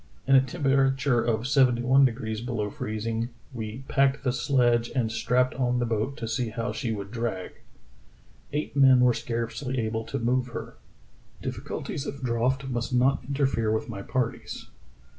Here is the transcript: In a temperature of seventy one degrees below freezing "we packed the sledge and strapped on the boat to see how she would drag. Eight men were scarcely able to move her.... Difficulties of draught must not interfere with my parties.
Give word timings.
In 0.25 0.33
a 0.35 0.41
temperature 0.41 1.23
of 1.23 1.47
seventy 1.47 1.83
one 1.83 2.05
degrees 2.05 2.41
below 2.41 2.71
freezing 2.71 3.29
"we 3.53 3.83
packed 3.87 4.23
the 4.23 4.33
sledge 4.33 4.89
and 4.95 5.11
strapped 5.11 5.53
on 5.53 5.77
the 5.77 5.85
boat 5.85 6.17
to 6.17 6.27
see 6.27 6.49
how 6.49 6.71
she 6.71 6.91
would 6.91 7.11
drag. 7.11 7.61
Eight 8.51 8.75
men 8.75 9.01
were 9.01 9.13
scarcely 9.13 9.77
able 9.79 10.03
to 10.05 10.17
move 10.17 10.47
her.... 10.47 10.73
Difficulties 11.43 12.07
of 12.07 12.23
draught 12.23 12.67
must 12.67 12.91
not 12.91 13.23
interfere 13.23 13.71
with 13.71 13.89
my 13.89 14.01
parties. 14.01 14.71